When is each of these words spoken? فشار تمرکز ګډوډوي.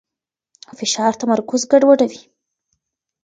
فشار 0.77 1.13
تمرکز 1.21 1.61
ګډوډوي. 1.71 2.21